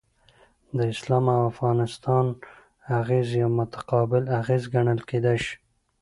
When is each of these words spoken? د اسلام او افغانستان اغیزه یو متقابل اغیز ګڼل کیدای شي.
د 0.77 0.79
اسلام 0.93 1.25
او 1.33 1.41
افغانستان 1.51 2.25
اغیزه 2.99 3.35
یو 3.43 3.49
متقابل 3.59 4.23
اغیز 4.39 4.63
ګڼل 4.73 4.99
کیدای 5.09 5.37
شي. 5.45 5.55